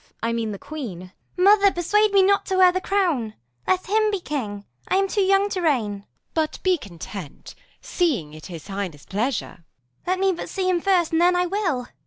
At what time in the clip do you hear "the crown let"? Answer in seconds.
2.71-3.85